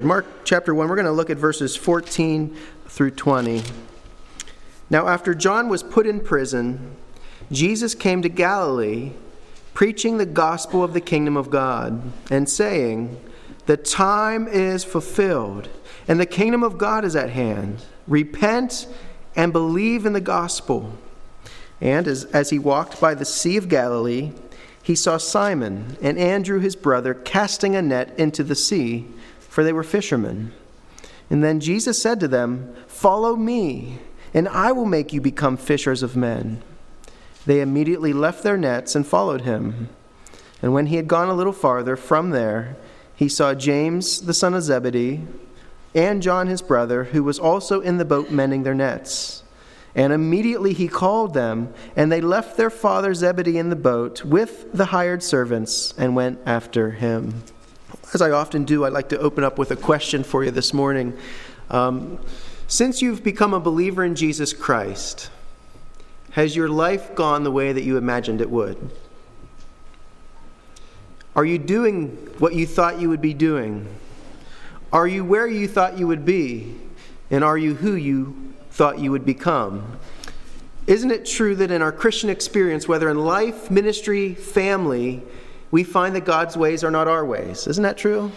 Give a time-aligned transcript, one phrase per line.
[0.00, 2.56] Mark chapter 1, we're going to look at verses 14
[2.86, 3.64] through 20.
[4.88, 6.94] Now, after John was put in prison,
[7.50, 9.10] Jesus came to Galilee,
[9.74, 12.00] preaching the gospel of the kingdom of God,
[12.30, 13.20] and saying,
[13.66, 15.68] The time is fulfilled,
[16.06, 17.84] and the kingdom of God is at hand.
[18.06, 18.86] Repent
[19.34, 20.96] and believe in the gospel.
[21.80, 24.30] And as, as he walked by the Sea of Galilee,
[24.80, 29.08] he saw Simon and Andrew his brother casting a net into the sea
[29.58, 30.52] for they were fishermen.
[31.30, 33.98] And then Jesus said to them, Follow me,
[34.32, 36.62] and I will make you become fishers of men.
[37.44, 39.88] They immediately left their nets and followed him.
[40.62, 42.76] And when he had gone a little farther from there,
[43.16, 45.26] he saw James the son of Zebedee
[45.92, 49.42] and John his brother, who was also in the boat mending their nets.
[49.92, 54.72] And immediately he called them, and they left their father Zebedee in the boat with
[54.72, 57.42] the hired servants and went after him.
[58.14, 60.72] As I often do, I'd like to open up with a question for you this
[60.72, 61.16] morning.
[61.68, 62.18] Um,
[62.66, 65.28] since you've become a believer in Jesus Christ,
[66.30, 68.90] has your life gone the way that you imagined it would?
[71.36, 73.86] Are you doing what you thought you would be doing?
[74.90, 76.76] Are you where you thought you would be?
[77.30, 79.98] And are you who you thought you would become?
[80.86, 85.22] Isn't it true that in our Christian experience, whether in life, ministry, family,
[85.70, 87.66] we find that God's ways are not our ways.
[87.66, 88.32] Isn't that true?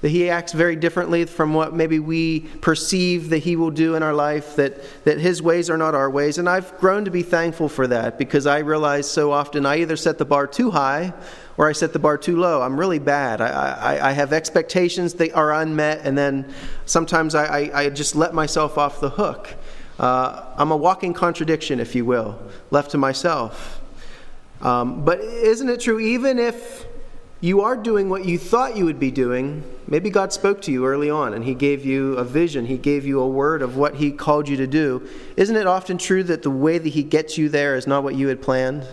[0.00, 4.02] That He acts very differently from what maybe we perceive that He will do in
[4.02, 6.38] our life, that, that His ways are not our ways.
[6.38, 9.96] And I've grown to be thankful for that because I realize so often I either
[9.96, 11.12] set the bar too high
[11.56, 12.62] or I set the bar too low.
[12.62, 13.40] I'm really bad.
[13.40, 16.54] I, I, I have expectations that are unmet, and then
[16.86, 19.54] sometimes I, I, I just let myself off the hook.
[19.98, 23.77] Uh, I'm a walking contradiction, if you will, left to myself.
[24.60, 26.86] Um, but isn't it true, even if
[27.40, 30.86] you are doing what you thought you would be doing, maybe God spoke to you
[30.86, 33.96] early on and He gave you a vision, He gave you a word of what
[33.96, 35.06] He called you to do.
[35.36, 38.16] Isn't it often true that the way that He gets you there is not what
[38.16, 38.86] you had planned?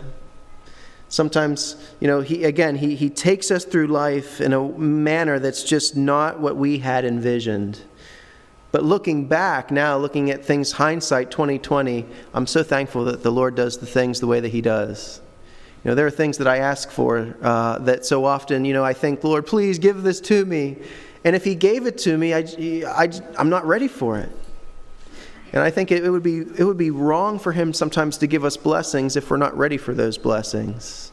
[1.07, 5.63] Sometimes, you know, he again, he, he takes us through life in a manner that's
[5.63, 7.81] just not what we had envisioned.
[8.71, 13.55] But looking back now, looking at things hindsight 2020, I'm so thankful that the Lord
[13.55, 15.21] does the things the way that He does.
[15.85, 18.83] You know, there are things that I ask for uh, that so often, you know,
[18.83, 20.77] I think, Lord, please give this to me.
[21.23, 22.39] And if He gave it to me, I,
[22.87, 24.31] I, I'm not ready for it.
[25.53, 28.25] And I think it, it, would be, it would be wrong for Him sometimes to
[28.25, 31.11] give us blessings if we're not ready for those blessings.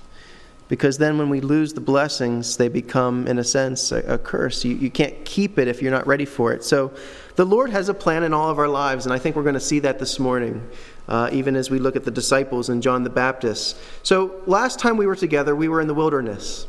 [0.69, 4.65] Because then when we lose the blessings, they become, in a sense, a, a curse.
[4.65, 6.65] You, you can't keep it if you're not ready for it.
[6.65, 6.93] So
[7.37, 9.55] the Lord has a plan in all of our lives, and I think we're going
[9.55, 10.67] to see that this morning
[11.09, 13.77] uh, even as we look at the disciples and John the Baptist.
[14.03, 16.67] So, last time we were together, we were in the wilderness.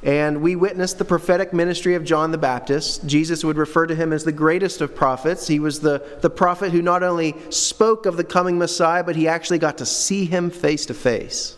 [0.00, 3.04] And we witnessed the prophetic ministry of John the Baptist.
[3.06, 5.48] Jesus would refer to him as the greatest of prophets.
[5.48, 9.26] He was the, the prophet who not only spoke of the coming Messiah, but he
[9.26, 11.56] actually got to see him face to face.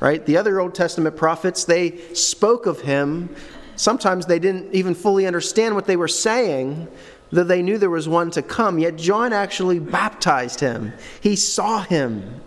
[0.00, 0.24] Right?
[0.24, 3.34] The other Old Testament prophets, they spoke of him.
[3.76, 6.88] Sometimes they didn't even fully understand what they were saying,
[7.30, 10.92] though they knew there was one to come, yet John actually baptized him.
[11.20, 12.40] He saw him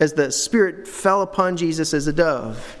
[0.00, 2.78] as the Spirit fell upon Jesus as a dove.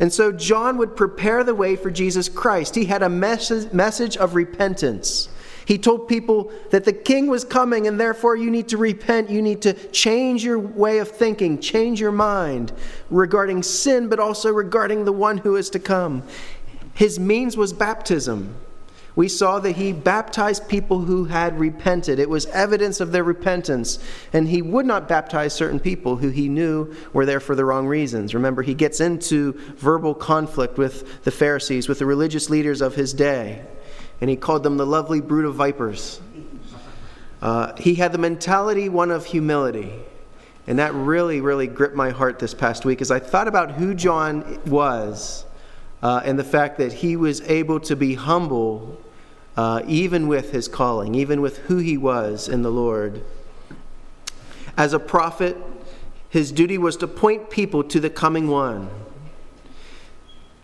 [0.00, 2.74] And so John would prepare the way for Jesus Christ.
[2.74, 5.28] He had a message, message of repentance.
[5.64, 9.30] He told people that the king was coming and therefore you need to repent.
[9.30, 12.72] You need to change your way of thinking, change your mind
[13.10, 16.22] regarding sin, but also regarding the one who is to come.
[16.94, 18.54] His means was baptism
[19.14, 22.18] we saw that he baptized people who had repented.
[22.18, 23.98] It was evidence of their repentance.
[24.32, 27.86] And he would not baptize certain people who he knew were there for the wrong
[27.86, 28.34] reasons.
[28.34, 33.12] Remember, he gets into verbal conflict with the Pharisees, with the religious leaders of his
[33.12, 33.62] day.
[34.22, 36.20] And he called them the lovely brood of vipers.
[37.42, 39.92] Uh, he had the mentality, one of humility.
[40.68, 43.94] And that really, really gripped my heart this past week as I thought about who
[43.94, 45.44] John was
[46.04, 48.96] uh, and the fact that he was able to be humble
[49.56, 53.24] uh, even with his calling, even with who he was in the Lord.
[54.76, 55.56] As a prophet,
[56.28, 58.88] his duty was to point people to the coming one.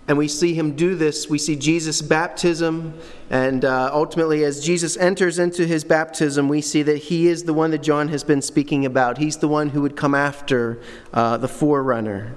[0.09, 1.29] And we see him do this.
[1.29, 2.99] We see Jesus' baptism.
[3.29, 7.53] And uh, ultimately, as Jesus enters into his baptism, we see that he is the
[7.53, 9.19] one that John has been speaking about.
[9.19, 10.81] He's the one who would come after
[11.13, 12.35] uh, the forerunner.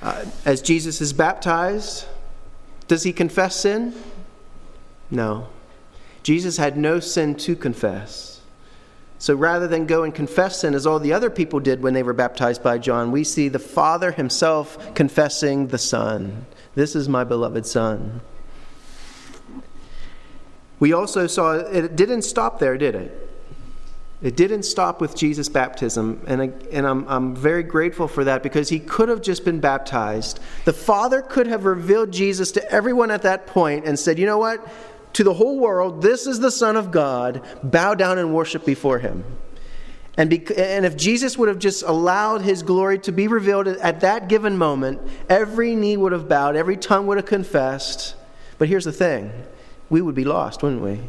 [0.00, 2.06] Uh, as Jesus is baptized,
[2.88, 3.94] does he confess sin?
[5.10, 5.48] No.
[6.22, 8.40] Jesus had no sin to confess.
[9.18, 12.02] So rather than go and confess sin as all the other people did when they
[12.02, 16.46] were baptized by John, we see the Father himself confessing the Son.
[16.74, 18.20] This is my beloved Son.
[20.80, 23.30] We also saw it didn't stop there, did it?
[24.22, 28.44] It didn't stop with Jesus' baptism, and, I, and I'm, I'm very grateful for that
[28.44, 30.38] because he could have just been baptized.
[30.64, 34.38] The Father could have revealed Jesus to everyone at that point and said, You know
[34.38, 34.64] what?
[35.14, 37.42] To the whole world, this is the Son of God.
[37.64, 39.24] Bow down and worship before him.
[40.16, 44.00] And, be, and if Jesus would have just allowed his glory to be revealed at
[44.00, 48.14] that given moment, every knee would have bowed, every tongue would have confessed.
[48.58, 49.32] But here's the thing
[49.88, 51.00] we would be lost, wouldn't we?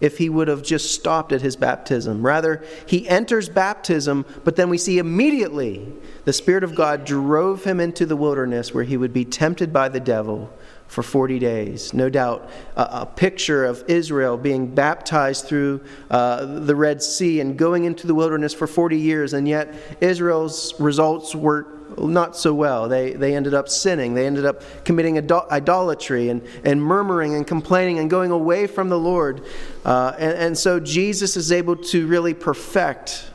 [0.00, 2.24] if he would have just stopped at his baptism.
[2.24, 5.92] Rather, he enters baptism, but then we see immediately
[6.24, 9.88] the Spirit of God drove him into the wilderness where he would be tempted by
[9.88, 10.52] the devil
[10.88, 11.94] for 40 days.
[11.94, 17.56] No doubt a, a picture of Israel being baptized through uh, the Red Sea and
[17.56, 21.66] going into the wilderness for 40 years, and yet Israel's results were
[21.98, 22.88] not so well.
[22.88, 24.14] They, they ended up sinning.
[24.14, 28.98] They ended up committing idolatry and, and murmuring and complaining and going away from the
[28.98, 29.44] Lord.
[29.84, 33.30] Uh, and, and so Jesus is able to really perfect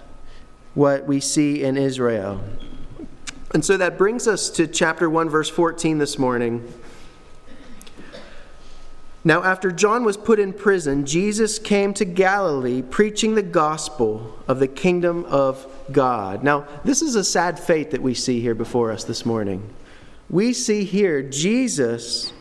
[0.74, 2.42] what we see in Israel.
[3.54, 6.74] And so that brings us to chapter 1, verse 14 this morning.
[9.26, 14.60] Now, after John was put in prison, Jesus came to Galilee preaching the gospel of
[14.60, 16.44] the kingdom of God.
[16.44, 19.74] Now, this is a sad fate that we see here before us this morning.
[20.30, 22.34] We see here Jesus,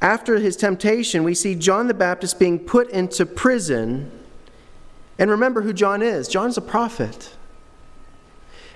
[0.00, 4.10] after his temptation, we see John the Baptist being put into prison.
[5.20, 7.36] And remember who John is John's a prophet.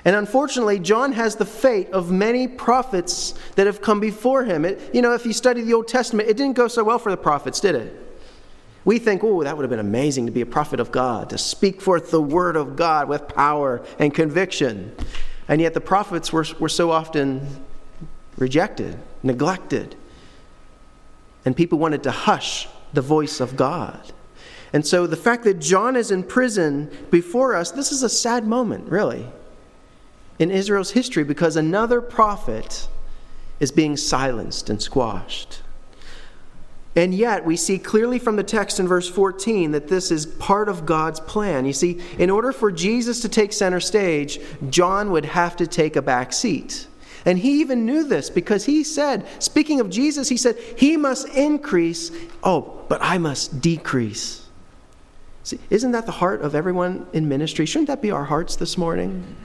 [0.06, 4.64] And unfortunately, John has the fate of many prophets that have come before him.
[4.64, 7.10] It, you know, if you study the Old Testament, it didn't go so well for
[7.10, 7.92] the prophets, did it?
[8.84, 11.38] We think, oh, that would have been amazing to be a prophet of God, to
[11.38, 14.94] speak forth the word of God with power and conviction.
[15.48, 17.64] And yet the prophets were, were so often
[18.38, 19.96] rejected, neglected.
[21.44, 24.12] And people wanted to hush the voice of God.
[24.72, 28.46] And so the fact that John is in prison before us, this is a sad
[28.46, 29.26] moment, really
[30.38, 32.88] in Israel's history because another prophet
[33.60, 35.62] is being silenced and squashed.
[36.94, 40.70] And yet, we see clearly from the text in verse 14 that this is part
[40.70, 41.66] of God's plan.
[41.66, 44.40] You see, in order for Jesus to take center stage,
[44.70, 46.86] John would have to take a back seat.
[47.26, 51.28] And he even knew this because he said, speaking of Jesus, he said, He must
[51.28, 52.10] increase,
[52.42, 54.46] oh, but I must decrease.
[55.42, 57.66] See, isn't that the heart of everyone in ministry?
[57.66, 59.36] Shouldn't that be our hearts this morning?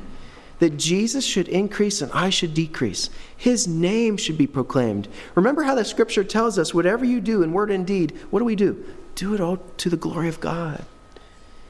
[0.62, 3.10] That Jesus should increase and I should decrease.
[3.36, 5.08] His name should be proclaimed.
[5.34, 8.46] Remember how the scripture tells us whatever you do in word and deed, what do
[8.46, 8.86] we do?
[9.16, 10.86] Do it all to the glory of God.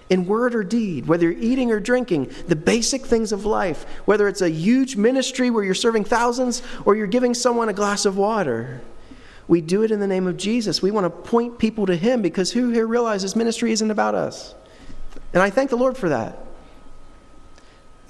[0.09, 4.27] In word or deed, whether you're eating or drinking, the basic things of life, whether
[4.27, 8.17] it's a huge ministry where you're serving thousands or you're giving someone a glass of
[8.17, 8.81] water.
[9.47, 10.81] We do it in the name of Jesus.
[10.81, 14.53] We want to point people to Him because who here realizes ministry isn't about us?
[15.33, 16.45] And I thank the Lord for that.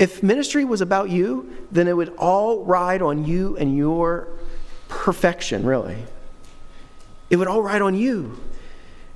[0.01, 4.30] If ministry was about you, then it would all ride on you and your
[4.88, 6.03] perfection, really.
[7.30, 8.36] It would all ride on you.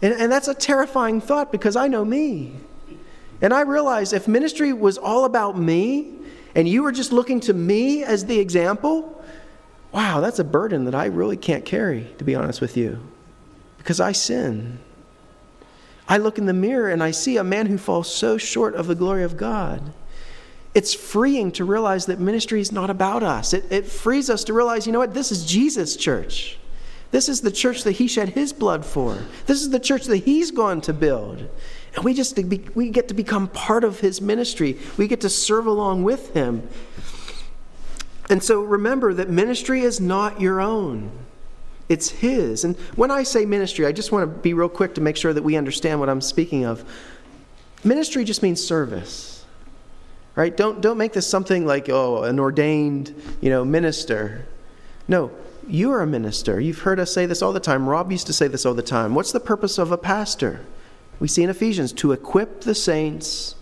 [0.04, 2.54] And, and that's a terrifying thought because I know me.
[3.42, 6.14] And I realize if ministry was all about me
[6.54, 9.26] and you were just looking to me as the example,
[9.92, 13.00] wow, that's a burden that I really can't carry, to be honest with you,
[13.80, 14.78] because I sin.
[16.08, 18.86] I look in the mirror and I see a man who falls so short of
[18.86, 19.82] the glory of God.
[20.75, 23.53] It's freeing to realize that ministry is not about us.
[23.53, 26.58] It, it frees us to realize, you know what, this is Jesus' church.
[27.12, 29.17] This is the church that he shed his blood for.
[29.46, 31.48] This is the church that he's gone to build.
[31.96, 32.38] And we just
[32.75, 34.77] we get to become part of his ministry.
[34.98, 36.67] We get to serve along with him.
[38.29, 41.10] And so remember that ministry is not your own.
[41.88, 42.65] It's his.
[42.65, 45.32] And when I say ministry, I just want to be real quick to make sure
[45.32, 46.84] that we understand what I'm speaking of.
[47.86, 49.35] Ministry just means service
[50.36, 50.56] right?
[50.56, 54.46] Don't, don't make this something like, oh, an ordained, you know, minister.
[55.08, 55.32] No,
[55.68, 56.60] you are a minister.
[56.60, 57.88] You've heard us say this all the time.
[57.88, 59.15] Rob used to say this all the time.
[59.15, 60.62] What's the purpose of a pastor?
[61.20, 63.56] We see in Ephesians to equip the saints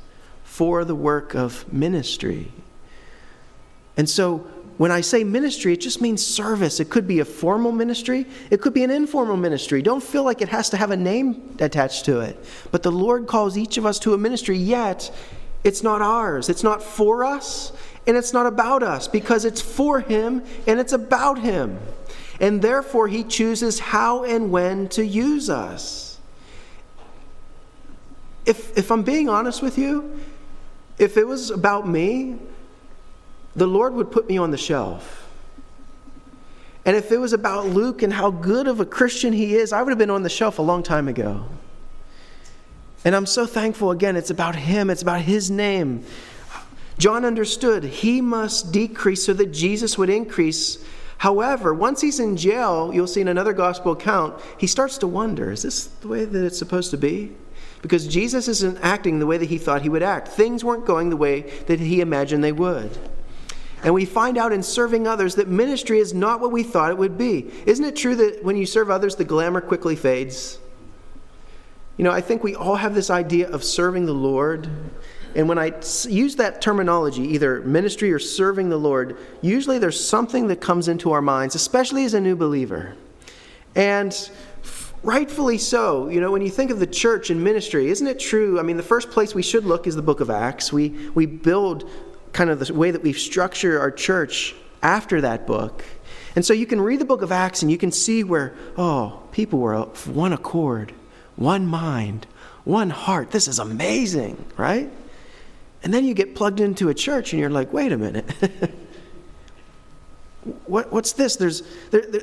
[0.44, 2.52] for the work of ministry.
[3.96, 6.80] And so when I say ministry, it just means service.
[6.80, 9.82] It could be a formal ministry, it could be an informal ministry.
[9.82, 12.44] Don't feel like it has to have a name attached to it.
[12.72, 15.12] But the Lord calls each of us to a ministry, yet
[15.64, 16.50] it's not ours.
[16.50, 17.72] It's not for us,
[18.06, 21.80] and it's not about us because it's for Him and it's about Him.
[22.40, 26.20] And therefore, He chooses how and when to use us.
[28.46, 30.20] If, if I'm being honest with you,
[30.98, 32.38] if it was about me,
[33.56, 35.30] the Lord would put me on the shelf.
[36.86, 39.82] And if it was about Luke and how good of a Christian he is, I
[39.82, 41.46] would have been on the shelf a long time ago.
[43.06, 46.04] And I'm so thankful again, it's about him, it's about his name.
[46.98, 50.84] John understood he must decrease so that Jesus would increase.
[51.18, 55.52] However, once he's in jail, you'll see in another gospel account, he starts to wonder
[55.52, 57.32] is this the way that it's supposed to be?
[57.82, 60.30] Because Jesus isn't acting the way that he thought he would act.
[60.30, 62.98] Things weren't going the way that he imagined they would.
[63.84, 66.98] And we find out in serving others that ministry is not what we thought it
[66.98, 67.52] would be.
[67.66, 70.58] Isn't it true that when you serve others, the glamour quickly fades?
[71.98, 74.68] You know, I think we all have this idea of serving the Lord.
[75.36, 75.74] And when I
[76.08, 81.12] use that terminology, either ministry or serving the Lord, usually there's something that comes into
[81.12, 82.96] our minds, especially as a new believer.
[83.76, 84.30] And
[85.04, 86.08] rightfully so.
[86.08, 88.60] You know, when you think of the church and ministry, isn't it true?
[88.60, 90.72] I mean, the first place we should look is the book of Acts.
[90.72, 91.90] We, we build
[92.32, 95.84] kind of the way that we structure our church after that book.
[96.36, 99.22] And so you can read the book of Acts and you can see where, oh,
[99.32, 100.94] people were of one accord,
[101.36, 102.28] one mind,
[102.64, 103.32] one heart.
[103.32, 104.90] This is amazing, right?
[105.84, 108.30] And then you get plugged into a church and you're like, wait a minute.
[110.66, 111.36] what, what's this?
[111.36, 112.22] There's, there, there,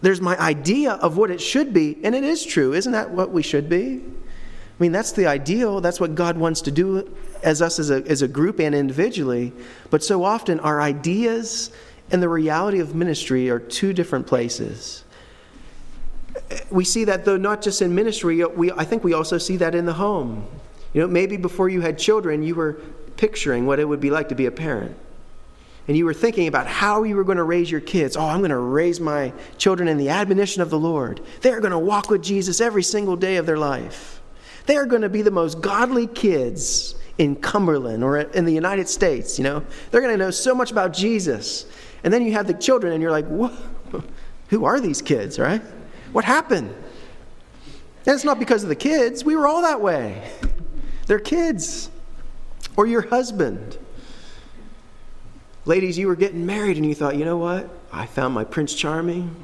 [0.00, 2.72] there's my idea of what it should be, and it is true.
[2.72, 4.02] Isn't that what we should be?
[4.04, 5.80] I mean, that's the ideal.
[5.80, 9.52] That's what God wants to do as us as a, as a group and individually.
[9.90, 11.70] But so often, our ideas
[12.10, 15.04] and the reality of ministry are two different places.
[16.70, 19.74] We see that, though, not just in ministry, we, I think we also see that
[19.74, 20.46] in the home.
[20.92, 22.80] You know, maybe before you had children, you were
[23.16, 24.96] picturing what it would be like to be a parent.
[25.86, 28.16] And you were thinking about how you were going to raise your kids.
[28.16, 31.20] Oh, I'm going to raise my children in the admonition of the Lord.
[31.40, 34.20] They're going to walk with Jesus every single day of their life.
[34.66, 38.86] They are going to be the most godly kids in Cumberland or in the United
[38.86, 39.64] States, you know.
[39.90, 41.64] They're going to know so much about Jesus.
[42.04, 43.52] And then you have the children and you're like, what?
[44.48, 45.62] who are these kids, right?
[46.12, 46.70] What happened?
[48.06, 49.24] And it's not because of the kids.
[49.24, 50.30] We were all that way.
[51.06, 51.90] They're kids.
[52.76, 53.76] Or your husband.
[55.64, 57.68] Ladies, you were getting married and you thought, you know what?
[57.92, 59.34] I found my Prince Charming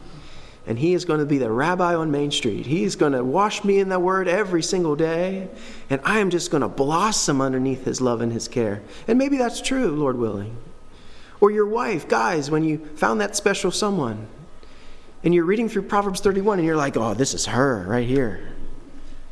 [0.66, 2.64] and he is going to be the rabbi on Main Street.
[2.64, 5.48] He's going to wash me in the word every single day,
[5.90, 8.82] and I am just going to blossom underneath his love and his care.
[9.06, 10.56] And maybe that's true, Lord willing.
[11.40, 14.26] Or your wife, guys, when you found that special someone,
[15.24, 18.54] and you're reading through Proverbs 31, and you're like, oh, this is her right here.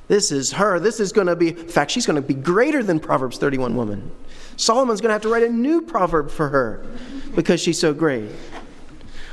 [0.09, 0.81] This is her.
[0.81, 3.77] This is going to be, in fact, she's going to be greater than Proverbs 31
[3.77, 4.11] woman.
[4.57, 6.85] Solomon's going to have to write a new proverb for her
[7.35, 8.31] because she's so great.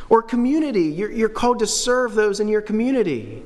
[0.09, 3.43] Or community, you're, you're called to serve those in your community.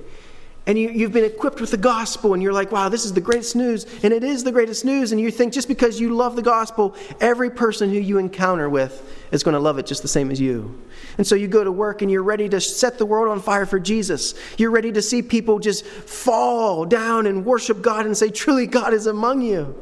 [0.66, 3.22] And you, you've been equipped with the gospel, and you're like, wow, this is the
[3.22, 3.86] greatest news.
[4.02, 5.12] And it is the greatest news.
[5.12, 9.14] And you think just because you love the gospel, every person who you encounter with
[9.32, 10.80] is going to love it just the same as you.
[11.18, 13.66] And so you go to work and you're ready to set the world on fire
[13.66, 14.36] for Jesus.
[14.58, 18.94] You're ready to see people just fall down and worship God and say, truly, God
[18.94, 19.76] is among you.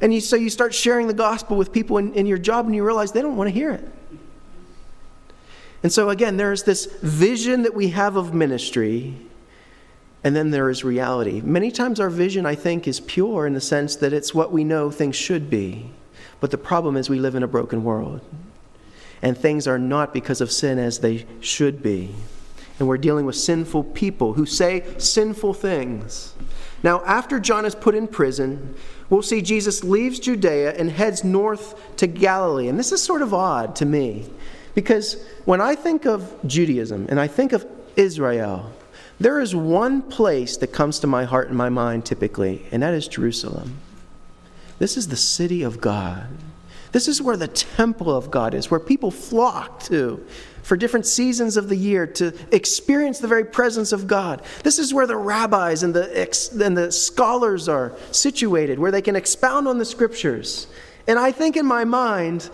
[0.00, 2.74] And you, so you start sharing the gospel with people in, in your job, and
[2.74, 3.88] you realize they don't want to hear it.
[5.82, 9.16] And so, again, there's this vision that we have of ministry,
[10.24, 11.40] and then there is reality.
[11.40, 14.64] Many times, our vision, I think, is pure in the sense that it's what we
[14.64, 15.90] know things should be.
[16.40, 18.20] But the problem is, we live in a broken world,
[19.20, 22.14] and things are not because of sin as they should be.
[22.78, 26.34] And we're dealing with sinful people who say sinful things.
[26.82, 28.74] Now, after John is put in prison,
[29.08, 32.68] we'll see Jesus leaves Judea and heads north to Galilee.
[32.68, 34.28] And this is sort of odd to me
[34.74, 38.72] because when I think of Judaism and I think of Israel,
[39.22, 42.94] there is one place that comes to my heart and my mind typically, and that
[42.94, 43.78] is Jerusalem.
[44.78, 46.26] This is the city of God.
[46.90, 50.24] This is where the temple of God is, where people flock to
[50.62, 54.42] for different seasons of the year to experience the very presence of God.
[54.62, 59.16] This is where the rabbis and the, and the scholars are situated, where they can
[59.16, 60.66] expound on the scriptures.
[61.06, 62.48] And I think in my mind,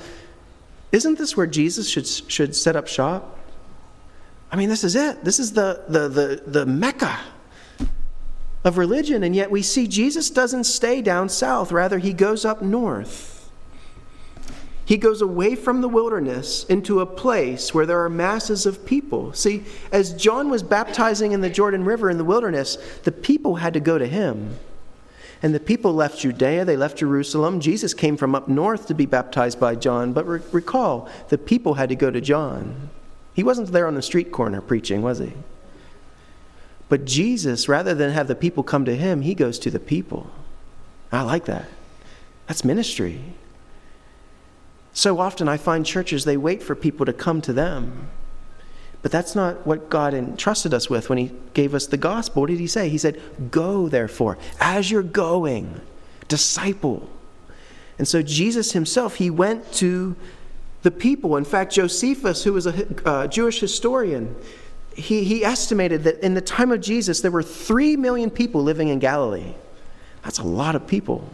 [0.93, 3.38] isn't this where Jesus should, should set up shop?
[4.51, 5.25] I mean, this is it.
[5.25, 7.19] This is the, the, the, the Mecca
[8.65, 11.71] of religion, and yet we see Jesus doesn't stay down south.
[11.71, 13.51] Rather, he goes up north.
[14.85, 19.35] He goes away from the wilderness into a place where there are masses of people.
[19.35, 23.75] See, as John was baptizing in the Jordan River in the wilderness, the people had
[23.75, 24.59] to go to him.
[25.43, 27.61] And the people left Judea, they left Jerusalem.
[27.61, 31.75] Jesus came from up north to be baptized by John, but re- recall, the people
[31.75, 32.89] had to go to John.
[33.39, 35.33] He wasn't there on the street corner preaching, was he?
[36.89, 40.29] But Jesus, rather than have the people come to him, he goes to the people.
[41.13, 41.67] I like that.
[42.49, 43.21] That's ministry.
[44.93, 48.09] So often I find churches, they wait for people to come to them.
[49.03, 52.43] But that's not what God entrusted us with when He gave us the gospel.
[52.43, 52.89] What did He say?
[52.89, 55.81] He said, Go, therefore, as you're going,
[56.27, 57.09] disciple.
[57.99, 60.17] And so Jesus Himself, He went to
[60.83, 61.37] the people.
[61.37, 64.37] In fact, Josephus, who was a uh, Jewish historian,
[64.95, 68.89] he, he estimated that in the time of Jesus, there were three million people living
[68.89, 69.55] in Galilee.
[70.23, 71.29] That's a lot of people.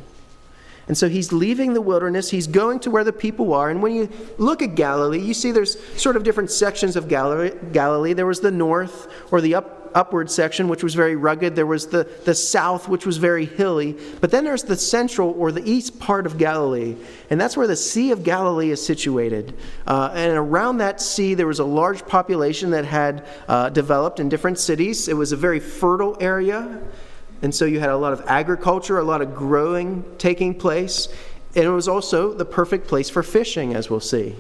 [0.87, 3.71] And so he's leaving the wilderness, he's going to where the people are.
[3.71, 7.53] And when you look at Galilee, you see there's sort of different sections of Galilee.
[7.73, 8.13] Galilee.
[8.13, 11.55] There was the north or the up, upward section, which was very rugged.
[11.55, 13.97] There was the, the south, which was very hilly.
[14.21, 16.97] But then there's the central or the east part of Galilee.
[17.31, 19.57] And that's where the Sea of Galilee is situated.
[19.87, 24.29] Uh, and around that sea, there was a large population that had uh, developed in
[24.29, 25.09] different cities.
[25.09, 26.83] It was a very fertile area.
[27.43, 31.09] And so you had a lot of agriculture, a lot of growing taking place.
[31.55, 34.35] And it was also the perfect place for fishing, as we'll see.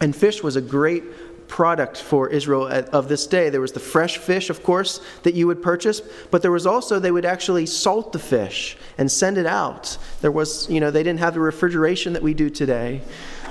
[0.00, 1.04] And fish was a great
[1.48, 3.50] product for Israel of this day.
[3.50, 6.98] There was the fresh fish, of course, that you would purchase, but there was also,
[6.98, 9.96] they would actually salt the fish and send it out.
[10.20, 13.02] There was, you know, they didn't have the refrigeration that we do today.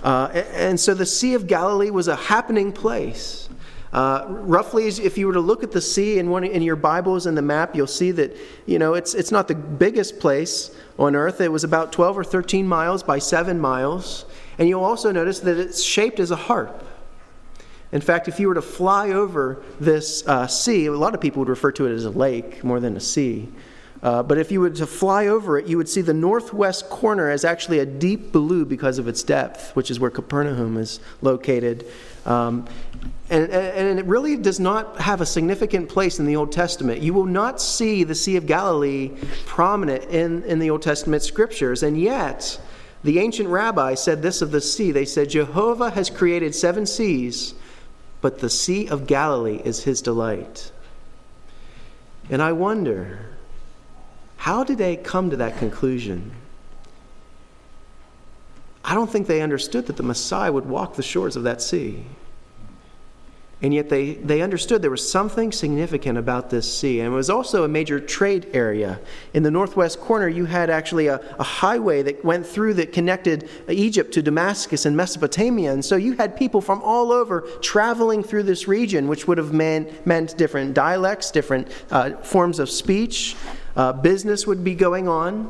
[0.03, 3.47] Uh, and so the Sea of Galilee was a happening place.
[3.93, 7.27] Uh, roughly, if you were to look at the sea in, one, in your Bibles
[7.27, 8.35] and the map, you'll see that
[8.65, 11.39] you know it's, it's not the biggest place on earth.
[11.41, 14.25] It was about 12 or 13 miles by 7 miles.
[14.57, 16.83] And you'll also notice that it's shaped as a heart.
[17.93, 21.39] In fact, if you were to fly over this uh, sea, a lot of people
[21.39, 23.47] would refer to it as a lake more than a sea.
[24.01, 27.29] Uh, but if you were to fly over it, you would see the northwest corner
[27.29, 31.85] as actually a deep blue because of its depth, which is where Capernaum is located.
[32.25, 32.67] Um,
[33.29, 37.01] and, and it really does not have a significant place in the Old Testament.
[37.01, 39.11] You will not see the Sea of Galilee
[39.45, 41.83] prominent in, in the Old Testament scriptures.
[41.83, 42.59] And yet,
[43.03, 44.91] the ancient rabbi said this of the sea.
[44.91, 47.53] They said, Jehovah has created seven seas,
[48.23, 50.71] but the Sea of Galilee is his delight.
[52.29, 53.19] And I wonder,
[54.37, 56.31] how did they come to that conclusion?
[58.81, 62.05] I don't think they understood that the Messiah would walk the shores of that sea.
[63.63, 66.99] And yet they, they understood there was something significant about this sea.
[66.99, 68.99] And it was also a major trade area.
[69.33, 73.49] In the northwest corner, you had actually a, a highway that went through that connected
[73.69, 75.71] Egypt to Damascus and Mesopotamia.
[75.71, 79.53] And so you had people from all over traveling through this region, which would have
[79.53, 83.37] meant, meant different dialects, different uh, forms of speech.
[83.77, 85.49] Uh, business would be going on.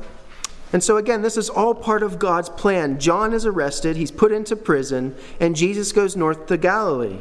[0.71, 2.99] And so, again, this is all part of God's plan.
[2.99, 7.17] John is arrested, he's put into prison, and Jesus goes north to Galilee.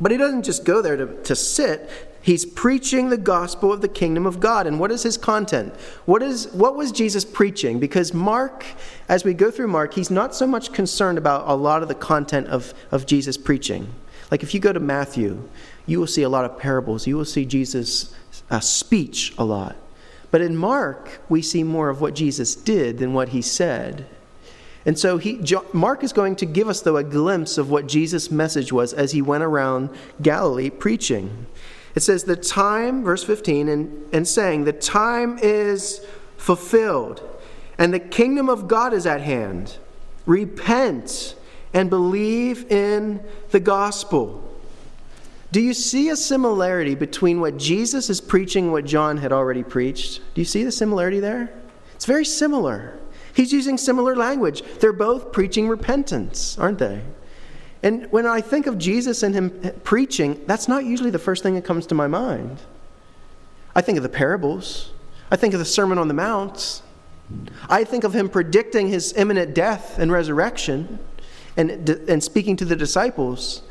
[0.00, 1.90] But he doesn't just go there to, to sit.
[2.22, 4.66] He's preaching the gospel of the kingdom of God.
[4.66, 5.74] And what is his content?
[6.04, 7.78] What, is, what was Jesus preaching?
[7.78, 8.64] Because Mark,
[9.08, 11.94] as we go through Mark, he's not so much concerned about a lot of the
[11.94, 13.88] content of, of Jesus preaching.
[14.30, 15.48] Like if you go to Matthew,
[15.86, 17.06] you will see a lot of parables.
[17.06, 18.14] You will see Jesus'
[18.50, 19.76] uh, speech a lot.
[20.30, 24.06] But in Mark, we see more of what Jesus did than what he said.
[24.86, 28.30] And so he, Mark is going to give us, though, a glimpse of what Jesus'
[28.30, 29.90] message was as he went around
[30.22, 31.46] Galilee preaching.
[31.94, 36.04] It says, The time, verse 15, and, and saying, The time is
[36.36, 37.22] fulfilled,
[37.78, 39.76] and the kingdom of God is at hand.
[40.24, 41.34] Repent
[41.74, 44.46] and believe in the gospel.
[45.52, 50.20] Do you see a similarity between what Jesus is preaching what John had already preached?
[50.34, 51.52] Do you see the similarity there?
[51.96, 52.99] It's very similar.
[53.40, 54.62] He's using similar language.
[54.80, 57.00] They're both preaching repentance, aren't they?
[57.82, 61.54] And when I think of Jesus and him preaching, that's not usually the first thing
[61.54, 62.60] that comes to my mind.
[63.74, 64.92] I think of the parables,
[65.30, 66.82] I think of the Sermon on the Mount.
[67.66, 70.98] I think of him predicting his imminent death and resurrection
[71.56, 73.62] and, and speaking to the disciples.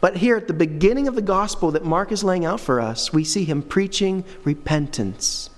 [0.00, 3.12] But here at the beginning of the gospel that Mark is laying out for us,
[3.12, 5.50] we see him preaching repentance.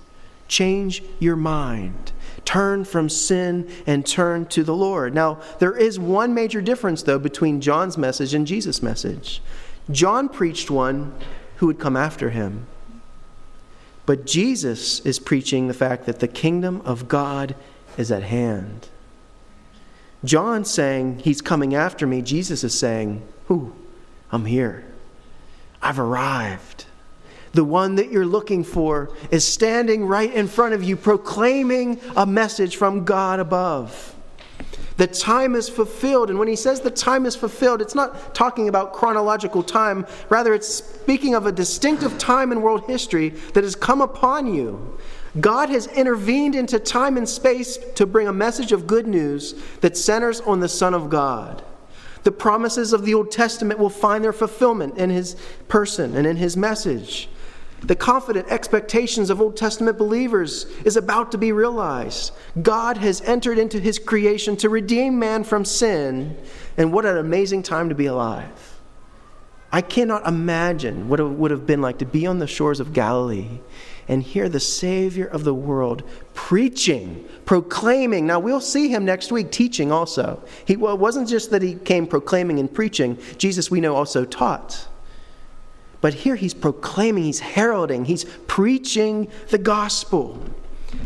[0.49, 2.11] Change your mind.
[2.45, 5.13] Turn from sin and turn to the Lord.
[5.13, 9.41] Now, there is one major difference, though, between John's message and Jesus' message.
[9.89, 11.13] John preached one
[11.57, 12.67] who would come after him.
[14.05, 17.55] But Jesus is preaching the fact that the kingdom of God
[17.97, 18.89] is at hand.
[20.25, 22.21] John saying, He's coming after me.
[22.21, 23.73] Jesus is saying, Ooh,
[24.31, 24.83] I'm here.
[25.81, 26.85] I've arrived.
[27.53, 32.25] The one that you're looking for is standing right in front of you, proclaiming a
[32.25, 34.15] message from God above.
[34.97, 36.29] The time is fulfilled.
[36.29, 40.05] And when he says the time is fulfilled, it's not talking about chronological time.
[40.29, 44.97] Rather, it's speaking of a distinctive time in world history that has come upon you.
[45.39, 49.97] God has intervened into time and space to bring a message of good news that
[49.97, 51.63] centers on the Son of God.
[52.23, 55.35] The promises of the Old Testament will find their fulfillment in his
[55.67, 57.29] person and in his message.
[57.83, 62.31] The confident expectations of Old Testament believers is about to be realized.
[62.61, 66.37] God has entered into his creation to redeem man from sin,
[66.77, 68.79] and what an amazing time to be alive.
[69.71, 72.93] I cannot imagine what it would have been like to be on the shores of
[72.93, 73.59] Galilee
[74.07, 78.27] and hear the Savior of the world preaching, proclaiming.
[78.27, 80.43] Now, we'll see him next week teaching also.
[80.65, 84.25] He, well, it wasn't just that he came proclaiming and preaching, Jesus, we know, also
[84.25, 84.87] taught.
[86.03, 90.37] But here he's proclaiming, he's heralding, he's preaching the gospel.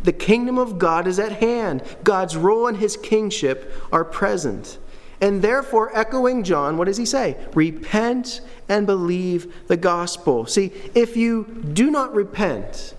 [0.01, 1.83] The kingdom of God is at hand.
[2.03, 4.79] God's rule and his kingship are present.
[5.21, 7.37] And therefore, echoing John, what does he say?
[7.53, 10.47] Repent and believe the gospel.
[10.47, 12.95] See, if you do not repent,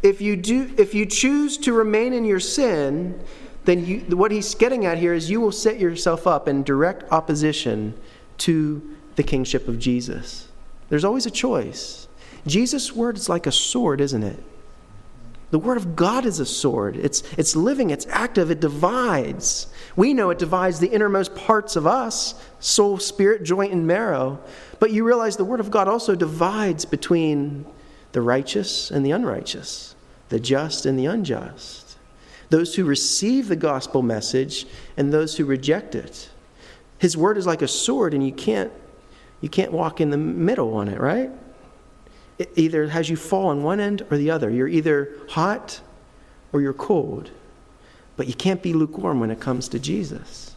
[0.00, 3.20] if you do if you choose to remain in your sin,
[3.64, 7.10] then you, what he's getting at here is you will set yourself up in direct
[7.10, 7.94] opposition
[8.38, 10.46] to the kingship of Jesus.
[10.92, 12.06] There's always a choice.
[12.46, 14.38] Jesus' word is like a sword, isn't it?
[15.50, 16.96] The word of God is a sword.
[16.96, 19.68] It's, it's living, it's active, it divides.
[19.96, 24.38] We know it divides the innermost parts of us soul, spirit, joint, and marrow.
[24.80, 27.64] But you realize the word of God also divides between
[28.12, 29.94] the righteous and the unrighteous,
[30.28, 31.96] the just and the unjust,
[32.50, 34.66] those who receive the gospel message
[34.98, 36.28] and those who reject it.
[36.98, 38.70] His word is like a sword, and you can't
[39.42, 41.30] you can't walk in the middle on it, right?
[42.38, 44.48] It either has you fall on one end or the other.
[44.48, 45.80] You're either hot
[46.52, 47.30] or you're cold.
[48.16, 50.54] But you can't be lukewarm when it comes to Jesus.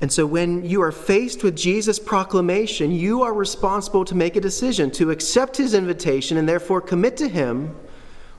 [0.00, 4.40] And so, when you are faced with Jesus' proclamation, you are responsible to make a
[4.40, 7.74] decision to accept his invitation and therefore commit to him,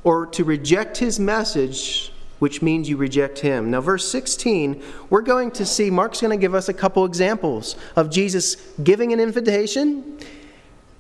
[0.04, 2.12] or to reject his message
[2.46, 3.72] which means you reject him.
[3.72, 4.80] Now, verse 16,
[5.10, 9.12] we're going to see, Mark's going to give us a couple examples of Jesus giving
[9.12, 10.20] an invitation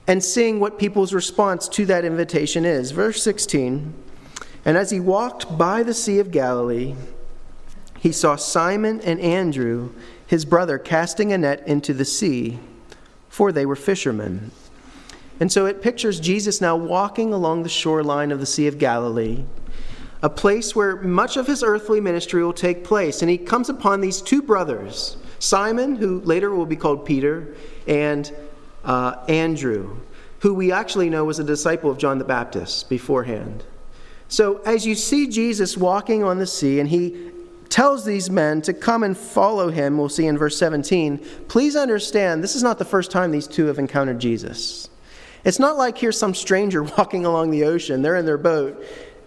[0.07, 2.89] and seeing what people's response to that invitation is.
[2.89, 3.93] Verse 16,
[4.65, 6.95] and as he walked by the Sea of Galilee,
[7.99, 9.93] he saw Simon and Andrew,
[10.25, 12.57] his brother, casting a net into the sea,
[13.29, 14.49] for they were fishermen.
[15.39, 19.43] And so it pictures Jesus now walking along the shoreline of the Sea of Galilee
[20.21, 23.21] a place where much of his earthly ministry will take place.
[23.21, 27.55] And he comes upon these two brothers, Simon, who later will be called Peter,
[27.87, 28.33] and
[28.83, 29.97] uh, Andrew,
[30.39, 33.63] who we actually know was a disciple of John the Baptist beforehand.
[34.27, 37.31] So as you see Jesus walking on the sea, and he
[37.69, 42.43] tells these men to come and follow him, we'll see in verse 17, please understand
[42.43, 44.89] this is not the first time these two have encountered Jesus.
[45.43, 48.01] It's not like here's some stranger walking along the ocean.
[48.01, 48.83] They're in their boat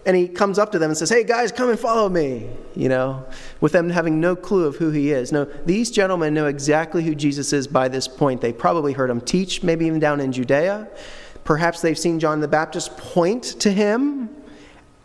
[0.09, 2.88] and he comes up to them and says, Hey guys, come and follow me, you
[2.88, 3.27] know,
[3.61, 5.33] with them having no clue of who he is.
[5.33, 8.40] No, these gentlemen know exactly who Jesus is by this point.
[8.40, 10.88] They probably heard him teach, maybe even down in Judea.
[11.44, 14.31] Perhaps they've seen John the Baptist point to him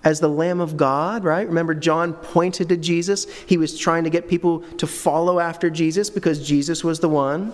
[0.05, 1.45] as the Lamb of God, right?
[1.45, 3.29] Remember, John pointed to Jesus.
[3.45, 7.51] He was trying to get people to follow after Jesus because Jesus was the one.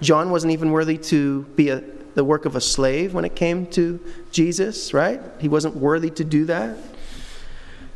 [0.00, 3.66] John wasn't even worthy to be a the work of a slave when it came
[3.66, 5.20] to Jesus, right?
[5.38, 6.76] He wasn't worthy to do that.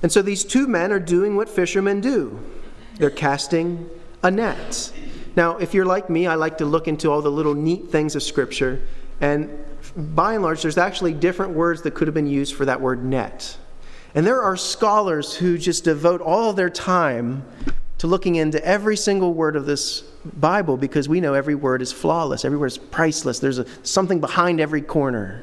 [0.03, 2.39] And so these two men are doing what fishermen do
[2.99, 3.91] they're casting
[4.23, 4.93] a net.
[5.37, 8.15] Now, if you're like me, I like to look into all the little neat things
[8.15, 8.81] of Scripture.
[9.21, 9.51] And
[9.97, 13.05] by and large, there's actually different words that could have been used for that word
[13.05, 13.57] net.
[14.15, 17.45] And there are scholars who just devote all their time
[18.05, 21.91] to looking into every single word of this Bible because we know every word is
[21.91, 23.39] flawless, every word is priceless.
[23.39, 25.43] There's a, something behind every corner.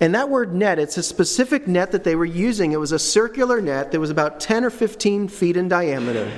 [0.00, 2.72] And that word net, it's a specific net that they were using.
[2.72, 6.32] It was a circular net that was about 10 or 15 feet in diameter.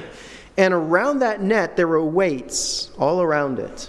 [0.56, 3.88] And around that net, there were weights all around it.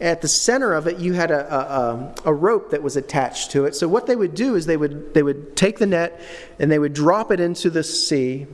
[0.00, 3.66] At the center of it, you had a, a, a, rope that was attached to
[3.66, 3.76] it.
[3.76, 6.20] So, what they would do is they would, they would take the net
[6.58, 8.46] and they would drop it into the sea.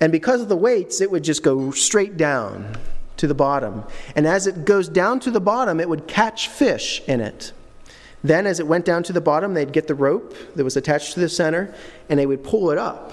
[0.00, 2.76] And because of the weights, it would just go straight down
[3.16, 3.84] to the bottom.
[4.14, 7.52] And as it goes down to the bottom, it would catch fish in it.
[8.22, 11.14] Then, as it went down to the bottom, they'd get the rope that was attached
[11.14, 11.74] to the center
[12.08, 13.12] and they would pull it up.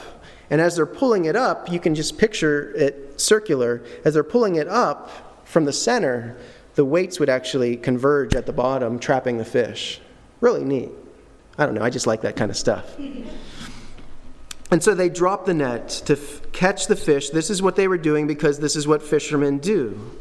[0.49, 3.83] And as they're pulling it up, you can just picture it circular.
[4.03, 6.35] As they're pulling it up from the center,
[6.75, 10.01] the weights would actually converge at the bottom, trapping the fish.
[10.41, 10.89] Really neat.
[11.57, 12.97] I don't know, I just like that kind of stuff.
[14.73, 17.29] And so they dropped the net to f- catch the fish.
[17.29, 20.17] This is what they were doing because this is what fishermen do.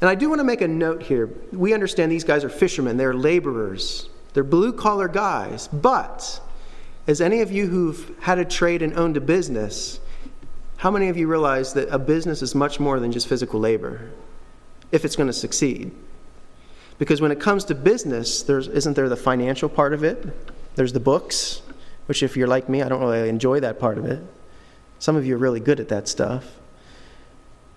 [0.00, 1.28] And I do want to make a note here.
[1.52, 5.68] We understand these guys are fishermen, they're laborers, they're blue collar guys.
[5.68, 6.40] But
[7.06, 10.00] as any of you who've had a trade and owned a business,
[10.78, 14.12] how many of you realize that a business is much more than just physical labor
[14.92, 15.90] if it's going to succeed?
[16.98, 20.26] Because when it comes to business, there's, isn't there the financial part of it?
[20.74, 21.60] There's the books,
[22.06, 24.22] which, if you're like me, I don't really enjoy that part of it.
[24.98, 26.44] Some of you are really good at that stuff.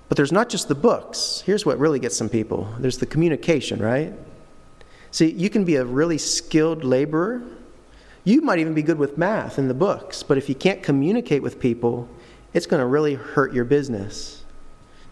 [0.09, 1.43] But there's not just the books.
[1.45, 4.13] Here's what really gets some people there's the communication, right?
[5.11, 7.41] See, you can be a really skilled laborer.
[8.23, 11.41] You might even be good with math in the books, but if you can't communicate
[11.41, 12.09] with people,
[12.53, 14.43] it's going to really hurt your business.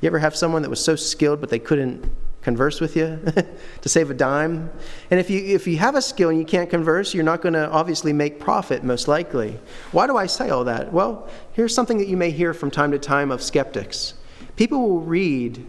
[0.02, 2.12] You ever have someone that was so skilled but they couldn't
[2.46, 3.20] converse with you
[3.82, 4.72] to save a dime?
[5.10, 7.54] And if you if you have a skill and you can't converse, you're not going
[7.54, 9.60] to obviously make profit most likely.
[9.92, 10.94] Why do I say all that?
[10.94, 14.14] Well, here's something that you may hear from time to time of skeptics.
[14.56, 15.66] People will read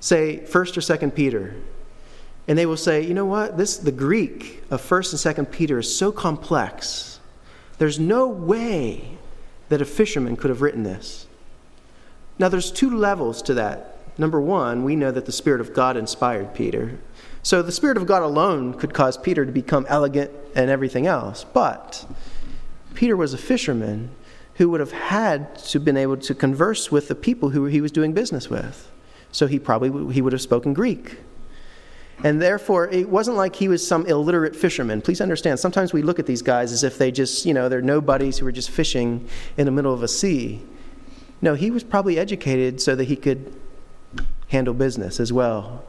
[0.00, 1.54] say 1st or 2nd Peter
[2.48, 3.56] and they will say, "You know what?
[3.56, 7.20] This the Greek of 1st and 2nd Peter is so complex.
[7.78, 9.18] There's no way
[9.68, 11.26] that a fisherman could have written this."
[12.38, 13.95] Now there's two levels to that.
[14.18, 16.98] Number 1, we know that the spirit of God inspired Peter.
[17.42, 21.44] So the spirit of God alone could cause Peter to become elegant and everything else.
[21.44, 22.06] But
[22.94, 24.10] Peter was a fisherman
[24.54, 27.92] who would have had to been able to converse with the people who he was
[27.92, 28.90] doing business with.
[29.32, 31.18] So he probably he would have spoken Greek.
[32.24, 35.02] And therefore, it wasn't like he was some illiterate fisherman.
[35.02, 37.82] Please understand, sometimes we look at these guys as if they just, you know, they're
[37.82, 40.62] nobodies who are just fishing in the middle of a sea.
[41.42, 43.52] No, he was probably educated so that he could
[44.48, 45.84] handle business as well.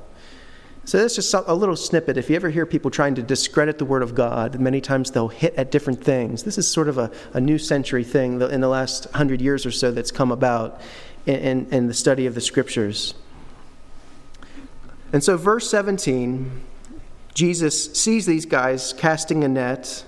[0.88, 2.18] So that's just a little snippet.
[2.18, 5.28] If you ever hear people trying to discredit the Word of God, many times they'll
[5.28, 6.44] hit at different things.
[6.44, 9.72] This is sort of a, a new century thing in the last hundred years or
[9.72, 10.80] so that's come about
[11.26, 13.16] in, in, the study of the Scriptures.
[15.12, 16.64] And so, verse 17,
[17.34, 20.06] Jesus sees these guys casting a net,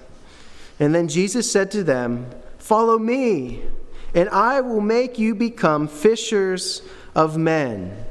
[0.79, 3.63] and then Jesus said to them, Follow me,
[4.15, 6.81] and I will make you become fishers
[7.13, 8.05] of men.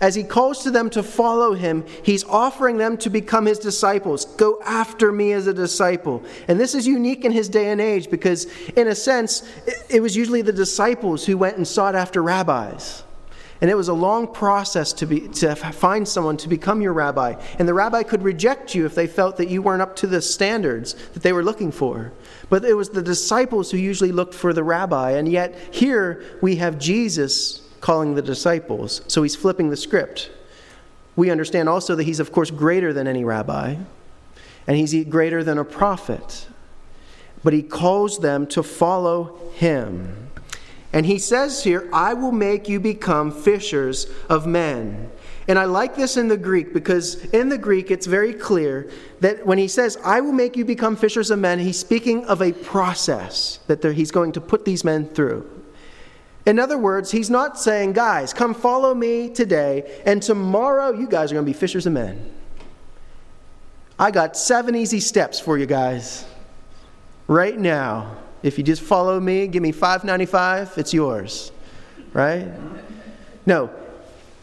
[0.00, 4.24] As he calls to them to follow him, he's offering them to become his disciples.
[4.24, 6.22] Go after me as a disciple.
[6.46, 8.44] And this is unique in his day and age because,
[8.76, 9.42] in a sense,
[9.90, 13.02] it was usually the disciples who went and sought after rabbis.
[13.60, 17.34] And it was a long process to, be, to find someone to become your rabbi.
[17.58, 20.22] And the rabbi could reject you if they felt that you weren't up to the
[20.22, 22.12] standards that they were looking for.
[22.48, 25.12] But it was the disciples who usually looked for the rabbi.
[25.12, 29.02] And yet, here we have Jesus calling the disciples.
[29.08, 30.30] So he's flipping the script.
[31.16, 33.76] We understand also that he's, of course, greater than any rabbi,
[34.66, 36.46] and he's greater than a prophet.
[37.42, 40.28] But he calls them to follow him.
[40.92, 45.10] And he says here, I will make you become fishers of men.
[45.48, 49.46] And I like this in the Greek because in the Greek it's very clear that
[49.46, 52.52] when he says, I will make you become fishers of men, he's speaking of a
[52.52, 55.57] process that he's going to put these men through.
[56.48, 61.30] In other words, he's not saying, guys, come follow me today, and tomorrow you guys
[61.30, 62.32] are going to be fishers of men.
[63.98, 66.24] I got seven easy steps for you guys
[67.26, 68.16] right now.
[68.42, 71.52] If you just follow me, give me 595, it's yours.
[72.14, 72.48] Right?
[73.44, 73.68] No.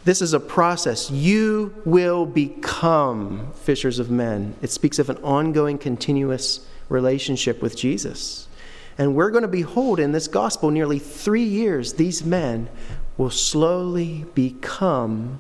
[0.04, 1.10] This is a process.
[1.10, 4.54] You will become fishers of men.
[4.62, 8.48] It speaks of an ongoing, continuous relationship with Jesus.
[8.98, 12.70] And we're going to behold in this gospel nearly three years, these men
[13.18, 15.40] will slowly become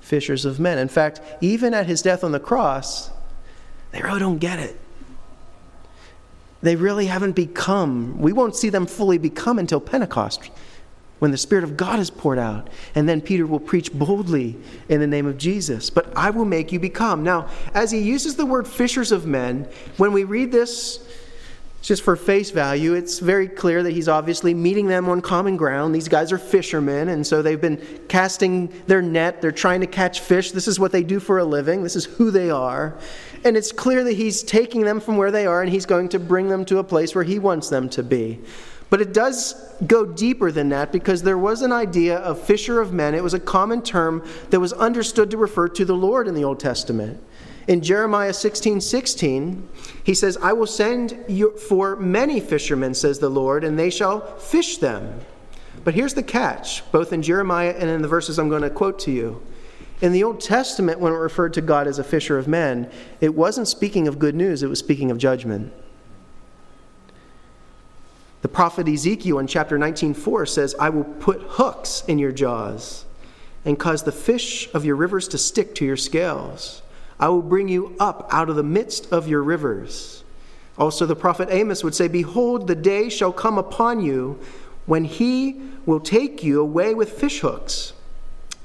[0.00, 0.78] fishers of men.
[0.78, 3.10] In fact, even at his death on the cross,
[3.90, 4.78] they really don't get it
[6.62, 8.18] they really haven't become.
[8.18, 10.50] We won't see them fully become until Pentecost
[11.18, 12.68] when the Spirit of God is poured out.
[12.94, 14.56] And then Peter will preach boldly
[14.88, 15.90] in the name of Jesus.
[15.90, 17.22] But I will make you become.
[17.22, 21.06] Now, as he uses the word fishers of men, when we read this,
[21.82, 25.92] just for face value, it's very clear that he's obviously meeting them on common ground.
[25.92, 29.42] These guys are fishermen, and so they've been casting their net.
[29.42, 30.52] They're trying to catch fish.
[30.52, 32.96] This is what they do for a living, this is who they are.
[33.44, 36.20] And it's clear that he's taking them from where they are and he's going to
[36.20, 38.38] bring them to a place where he wants them to be.
[38.88, 39.54] But it does
[39.86, 43.14] go deeper than that because there was an idea of fisher of men.
[43.14, 46.44] It was a common term that was understood to refer to the Lord in the
[46.44, 47.20] Old Testament.
[47.68, 49.68] In Jeremiah 16 16,
[50.04, 54.36] he says, I will send you for many fishermen, says the Lord, and they shall
[54.36, 55.20] fish them.
[55.84, 58.98] But here's the catch, both in Jeremiah and in the verses I'm going to quote
[59.00, 59.42] to you.
[60.00, 63.34] In the Old Testament, when it referred to God as a fisher of men, it
[63.34, 65.72] wasn't speaking of good news, it was speaking of judgment.
[68.42, 73.04] The prophet Ezekiel in chapter 19:4 says, "I will put hooks in your jaws
[73.64, 76.82] and cause the fish of your rivers to stick to your scales.
[77.22, 80.24] I will bring you up out of the midst of your rivers."
[80.76, 84.38] Also the prophet Amos would say, "Behold, the day shall come upon you
[84.84, 85.56] when he
[85.86, 87.92] will take you away with fishhooks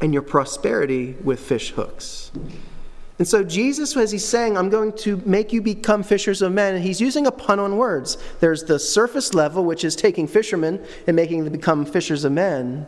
[0.02, 2.30] and your prosperity with fishhooks.
[3.20, 6.84] And so, Jesus, as he's saying, I'm going to make you become fishers of men,
[6.84, 8.18] he's using a pun on words.
[8.40, 12.86] There's the surface level, which is taking fishermen and making them become fishers of men.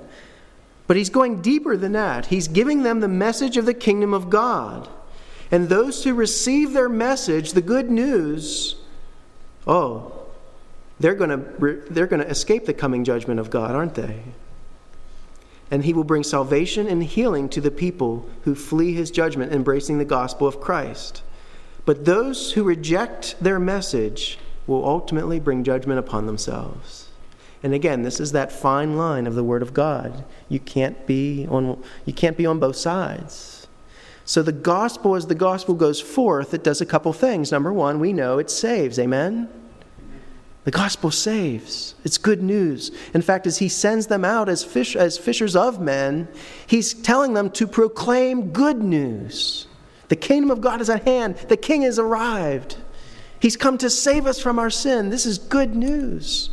[0.85, 2.27] But he's going deeper than that.
[2.27, 4.87] He's giving them the message of the kingdom of God.
[5.51, 8.75] And those who receive their message, the good news,
[9.65, 10.11] oh,
[10.99, 14.21] they're going to, they're going to escape the coming judgment of God, aren't they?
[15.71, 19.97] And he will bring salvation and healing to the people who flee his judgment, embracing
[19.97, 21.21] the gospel of Christ.
[21.85, 27.07] But those who reject their message will ultimately bring judgment upon themselves.
[27.63, 30.23] And again, this is that fine line of the word of God.
[30.47, 33.58] You can't be on you can't be on both sides.
[34.29, 37.51] So the gospel as the gospel goes forth, it does a couple things.
[37.51, 38.99] Number 1, we know it saves.
[38.99, 39.49] Amen.
[40.65, 41.95] The gospel saves.
[42.03, 42.91] It's good news.
[43.15, 46.27] In fact, as he sends them out as, fish, as fishers of men,
[46.67, 49.65] he's telling them to proclaim good news.
[50.09, 52.77] The kingdom of God is at hand, the king has arrived.
[53.39, 55.09] He's come to save us from our sin.
[55.09, 56.51] This is good news.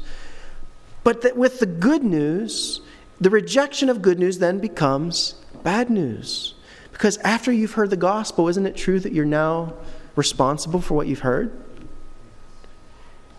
[1.05, 2.81] But that with the good news,
[3.21, 6.55] the rejection of good news then becomes bad news.
[6.97, 9.75] Because after you've heard the gospel, isn't it true that you're now
[10.15, 11.53] responsible for what you've heard?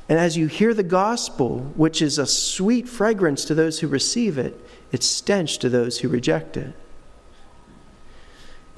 [0.08, 4.38] And as you hear the gospel, which is a sweet fragrance to those who receive
[4.38, 6.76] it, it's stench to those who reject it.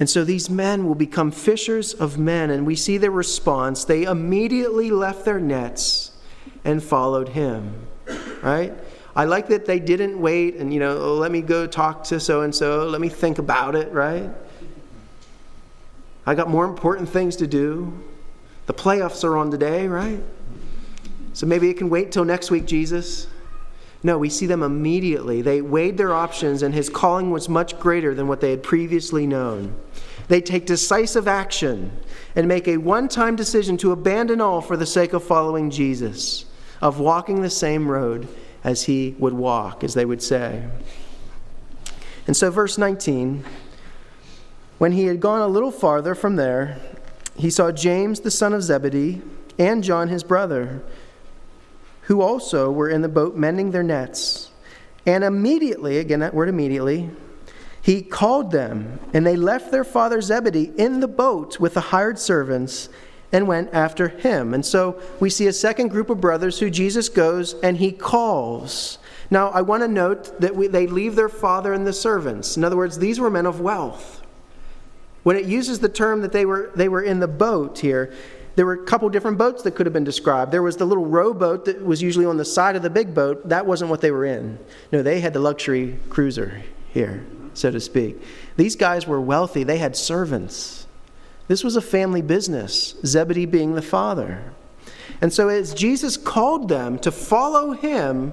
[0.00, 3.84] And so these men will become fishers of men, and we see their response.
[3.84, 6.12] They immediately left their nets
[6.64, 7.86] and followed him.
[8.40, 8.72] Right?
[9.14, 12.18] I like that they didn't wait and, you know, oh, let me go talk to
[12.18, 14.30] so and so, let me think about it, right?
[16.26, 17.92] I got more important things to do.
[18.66, 20.22] The playoffs are on today, right?
[21.32, 23.26] So maybe it can wait till next week, Jesus.
[24.02, 25.42] No, we see them immediately.
[25.42, 29.26] They weighed their options, and his calling was much greater than what they had previously
[29.26, 29.74] known.
[30.28, 31.92] They take decisive action
[32.34, 36.46] and make a one time decision to abandon all for the sake of following Jesus,
[36.80, 38.28] of walking the same road
[38.64, 40.68] as he would walk, as they would say.
[42.26, 43.44] And so, verse 19
[44.80, 46.78] when he had gone a little farther from there,
[47.36, 49.20] he saw James the son of Zebedee
[49.58, 50.82] and John his brother
[52.04, 54.50] who also were in the boat mending their nets.
[55.04, 57.10] And immediately, again, that word immediately,
[57.82, 62.18] he called them, and they left their father Zebedee in the boat with the hired
[62.18, 62.88] servants
[63.32, 64.54] and went after him.
[64.54, 68.96] And so we see a second group of brothers who Jesus goes and he calls.
[69.30, 72.56] Now, I want to note that we, they leave their father and the servants.
[72.56, 74.19] In other words, these were men of wealth.
[75.22, 78.12] When it uses the term that they were, they were in the boat here,
[78.56, 80.52] there were a couple different boats that could have been described.
[80.52, 83.48] There was the little rowboat that was usually on the side of the big boat.
[83.48, 84.58] That wasn't what they were in.
[84.92, 88.20] No, they had the luxury cruiser here, so to speak.
[88.56, 90.86] These guys were wealthy, they had servants.
[91.48, 94.52] This was a family business, Zebedee being the father.
[95.20, 98.32] And so, as Jesus called them to follow him,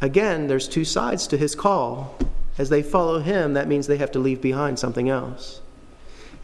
[0.00, 2.16] again, there's two sides to his call.
[2.58, 5.60] As they follow him, that means they have to leave behind something else.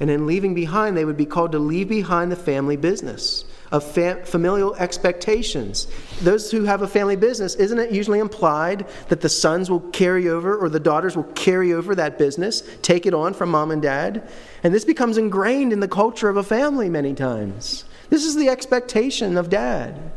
[0.00, 3.84] And in leaving behind, they would be called to leave behind the family business of
[3.84, 5.86] fam- familial expectations.
[6.20, 10.28] Those who have a family business, isn't it usually implied that the sons will carry
[10.28, 13.82] over or the daughters will carry over that business, take it on from mom and
[13.82, 14.28] dad?
[14.62, 17.84] And this becomes ingrained in the culture of a family many times.
[18.10, 20.12] This is the expectation of dad.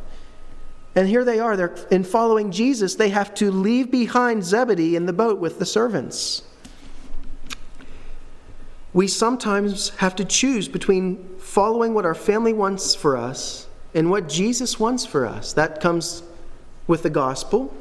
[0.98, 5.06] And here they are, they're in following Jesus, they have to leave behind Zebedee in
[5.06, 6.44] the boat with the servants
[8.98, 14.28] we sometimes have to choose between following what our family wants for us and what
[14.28, 15.54] Jesus wants for us.
[15.54, 16.24] That comes
[16.88, 17.72] with the gospel.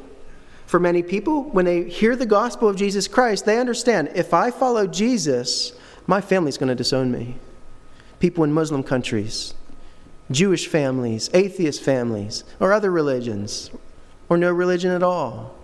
[0.67, 4.51] For many people, when they hear the gospel of Jesus Christ, they understand if I
[4.51, 5.71] follow Jesus,
[6.05, 7.37] my family's going to disown me.
[8.19, 9.55] People in Muslim countries,
[10.29, 13.71] Jewish families, atheist families, or other religions,
[14.29, 15.55] or no religion at all.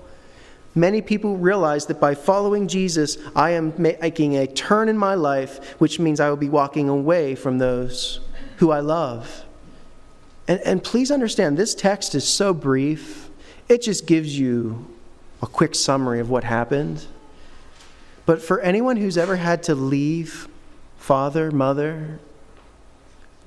[0.76, 5.80] Many people realize that by following Jesus, I am making a turn in my life,
[5.80, 8.22] which means I will be walking away from those
[8.58, 9.46] who I love.
[10.48, 13.30] And, and please understand, this text is so brief,
[13.70, 14.88] it just gives you
[15.42, 17.06] a quick summary of what happened.
[18.26, 20.48] But for anyone who's ever had to leave
[20.98, 22.20] father, mother,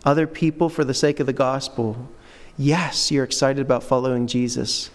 [0.07, 2.09] other people for the sake of the gospel,
[2.57, 4.88] yes, you're excited about following Jesus,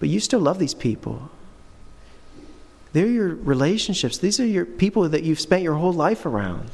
[0.00, 1.30] but you still love these people.
[2.92, 4.18] They're your relationships.
[4.18, 6.70] These are your people that you've spent your whole life around.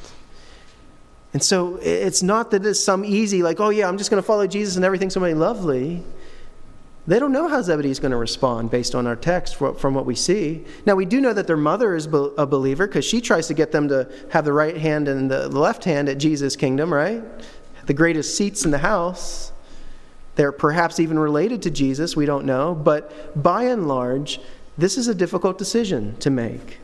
[1.34, 4.26] And so it's not that it's some easy, like, oh yeah, I'm just going to
[4.26, 6.02] follow Jesus and everything's going to be lovely.
[7.06, 10.06] They don't know how Zebedee is going to respond based on our text from what
[10.06, 10.64] we see.
[10.86, 13.72] Now, we do know that their mother is a believer because she tries to get
[13.72, 17.22] them to have the right hand and the left hand at Jesus' kingdom, right?
[17.86, 19.52] The greatest seats in the house.
[20.34, 22.74] They're perhaps even related to Jesus, we don't know.
[22.74, 24.40] But by and large,
[24.78, 26.78] this is a difficult decision to make.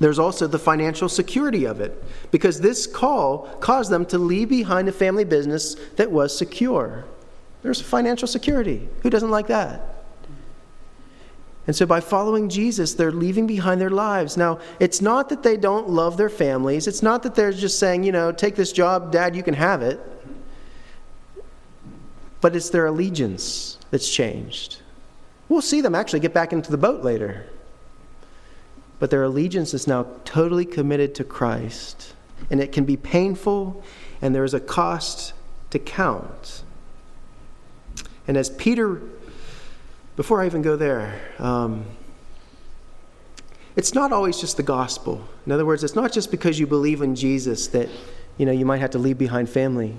[0.00, 4.88] There's also the financial security of it, because this call caused them to leave behind
[4.88, 7.04] a family business that was secure.
[7.62, 8.88] There's financial security.
[9.02, 9.99] Who doesn't like that?
[11.70, 14.36] And so by following Jesus, they're leaving behind their lives.
[14.36, 16.88] Now, it's not that they don't love their families.
[16.88, 19.80] It's not that they're just saying, you know, take this job, dad, you can have
[19.80, 20.00] it.
[22.40, 24.78] But it's their allegiance that's changed.
[25.48, 27.46] We'll see them actually get back into the boat later.
[28.98, 32.14] But their allegiance is now totally committed to Christ.
[32.50, 33.80] And it can be painful,
[34.20, 35.34] and there is a cost
[35.70, 36.64] to count.
[38.26, 39.00] And as Peter,
[40.16, 41.84] before I even go there, um,
[43.76, 45.26] it's not always just the gospel.
[45.46, 47.88] In other words, it's not just because you believe in Jesus that
[48.36, 49.96] you know you might have to leave behind family.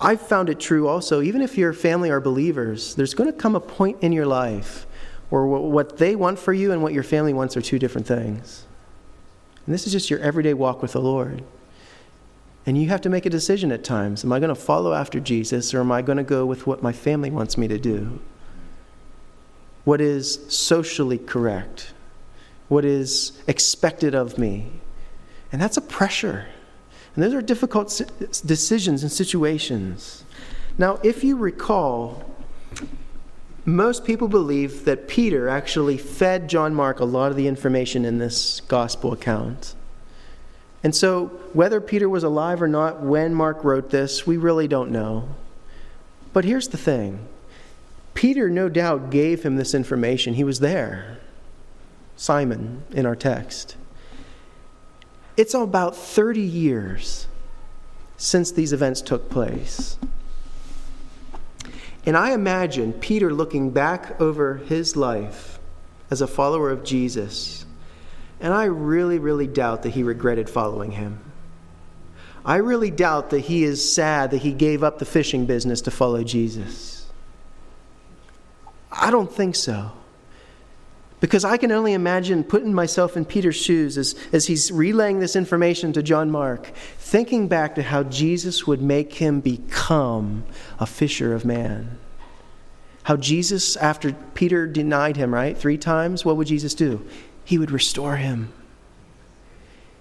[0.00, 3.56] I've found it true also, even if your family are believers, there's going to come
[3.56, 4.86] a point in your life
[5.28, 8.64] where what they want for you and what your family wants are two different things.
[9.66, 11.42] And this is just your everyday walk with the Lord.
[12.64, 14.24] And you have to make a decision at times.
[14.24, 16.82] Am I going to follow after Jesus or am I going to go with what
[16.82, 18.20] my family wants me to do?
[19.84, 21.92] What is socially correct?
[22.68, 24.70] What is expected of me?
[25.50, 26.46] And that's a pressure.
[27.14, 28.00] And those are difficult
[28.44, 30.24] decisions and situations.
[30.76, 32.24] Now, if you recall,
[33.64, 38.18] most people believe that Peter actually fed John Mark a lot of the information in
[38.18, 39.74] this gospel account.
[40.84, 44.90] And so, whether Peter was alive or not when Mark wrote this, we really don't
[44.90, 45.28] know.
[46.32, 47.26] But here's the thing
[48.18, 50.34] Peter, no doubt, gave him this information.
[50.34, 51.18] He was there.
[52.16, 53.76] Simon, in our text.
[55.36, 57.28] It's about 30 years
[58.16, 59.96] since these events took place.
[62.04, 65.60] And I imagine Peter looking back over his life
[66.10, 67.66] as a follower of Jesus
[68.40, 71.20] and I really, really doubt that he regretted following him.
[72.44, 75.92] I really doubt that he is sad that he gave up the fishing business to
[75.92, 76.87] follow Jesus.
[78.90, 79.92] I don't think so.
[81.20, 85.34] Because I can only imagine putting myself in Peter's shoes as, as he's relaying this
[85.34, 86.66] information to John Mark,
[86.98, 90.44] thinking back to how Jesus would make him become
[90.78, 91.98] a fisher of man.
[93.02, 97.04] How Jesus, after Peter denied him, right, three times, what would Jesus do?
[97.44, 98.52] He would restore him.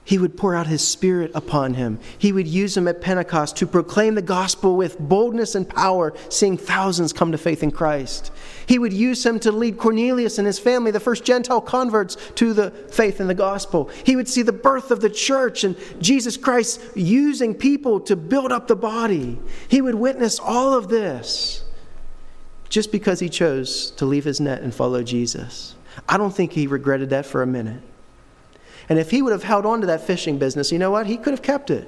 [0.07, 1.99] He would pour out his spirit upon him.
[2.17, 6.57] He would use him at Pentecost to proclaim the gospel with boldness and power, seeing
[6.57, 8.31] thousands come to faith in Christ.
[8.65, 12.53] He would use him to lead Cornelius and his family, the first Gentile converts, to
[12.53, 13.89] the faith in the gospel.
[14.05, 18.53] He would see the birth of the church and Jesus Christ using people to build
[18.53, 19.37] up the body.
[19.67, 21.65] He would witness all of this
[22.69, 25.75] just because he chose to leave his net and follow Jesus.
[26.07, 27.81] I don't think he regretted that for a minute.
[28.89, 31.07] And if he would have held on to that fishing business, you know what?
[31.07, 31.87] He could have kept it.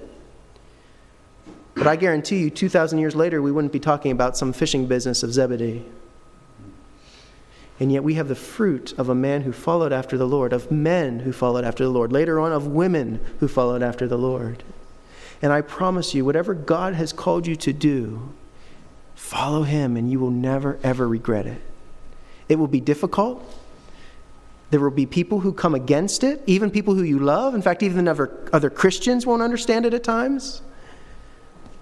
[1.76, 5.24] But I guarantee you, 2,000 years later, we wouldn't be talking about some fishing business
[5.24, 5.86] of Zebedee.
[7.80, 10.70] And yet we have the fruit of a man who followed after the Lord, of
[10.70, 14.64] men who followed after the Lord, later on, of women who followed after the Lord.
[15.42, 18.34] And I promise you, whatever God has called you to do,
[19.16, 21.62] follow him and you will never, ever regret it.
[22.50, 23.42] It will be difficult.
[24.70, 27.56] There will be people who come against it, even people who you love.
[27.56, 30.62] In fact, even other, other Christians won't understand it at times.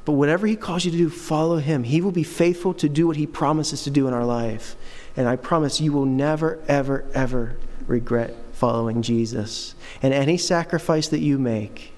[0.06, 1.84] But whatever He calls you to do, follow Him.
[1.84, 4.78] He will be faithful to do what He promises to do in our life.
[5.18, 7.58] And I promise you will never, ever, ever
[7.88, 9.76] regret following Jesus.
[10.02, 11.94] And any sacrifice that you make,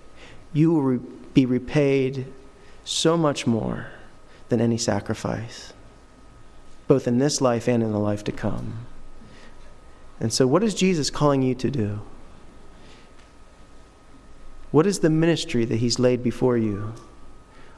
[0.54, 1.00] you will re-
[1.36, 2.26] be repaid
[2.84, 3.88] so much more
[4.50, 5.74] than any sacrifice,
[6.88, 8.88] both in this life and in the life to come.
[10.20, 12.02] And so, what is Jesus calling you to do?
[14.72, 16.94] What is the ministry that He's laid before you?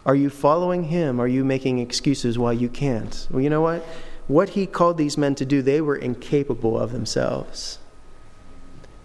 [0.05, 1.19] Are you following Him?
[1.19, 3.27] Are you making excuses why you can't?
[3.29, 3.83] Well, you know what?
[4.27, 7.77] What He called these men to do, they were incapable of themselves.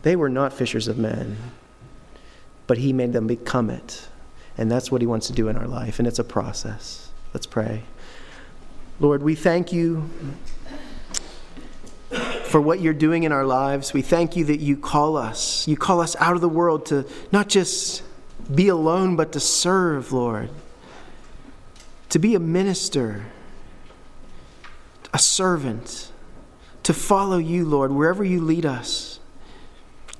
[0.02, 1.36] They were not fishers of men,
[2.66, 4.08] but He made them become it.
[4.56, 7.10] And that's what He wants to do in our life, and it's a process.
[7.34, 7.82] Let's pray.
[8.98, 10.08] Lord, we thank you
[12.56, 13.92] for what you're doing in our lives.
[13.92, 15.68] We thank you that you call us.
[15.68, 18.02] You call us out of the world to not just
[18.54, 20.48] be alone, but to serve, Lord,
[22.08, 23.26] to be a minister,
[25.12, 26.10] a servant,
[26.82, 29.20] to follow you, Lord, wherever you lead us.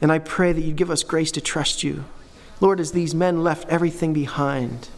[0.03, 2.05] And I pray that you'd give us grace to trust you.
[2.61, 4.91] Lord, as these men left everything behind,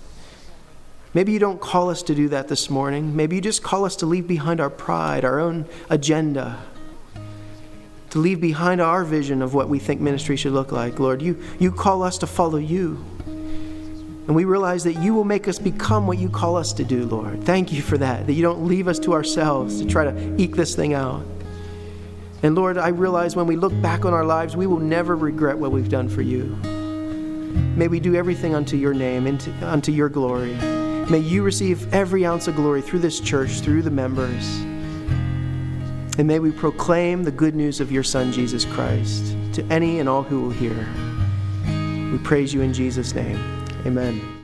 [1.15, 3.15] maybe you don't call us to do that this morning.
[3.15, 6.59] Maybe you just call us to leave behind our pride, our own agenda,
[8.11, 10.99] to leave behind our vision of what we think ministry should look like.
[10.99, 13.05] Lord, you, you call us to follow you.
[13.27, 17.07] And we realize that you will make us become what you call us to do,
[17.07, 17.45] Lord.
[17.45, 20.55] Thank you for that, that you don't leave us to ourselves to try to eke
[20.55, 21.25] this thing out.
[22.43, 25.59] And Lord, I realize when we look back on our lives, we will never regret
[25.59, 26.45] what we've done for you.
[27.75, 30.55] May we do everything unto your name, and unto your glory.
[31.11, 34.61] May you receive every ounce of glory through this church, through the members.
[36.19, 40.09] And may we proclaim the good news of your Son, Jesus Christ, to any and
[40.09, 40.77] all who will hear.
[42.11, 43.39] We praise you in Jesus' name.
[43.87, 44.38] Amen.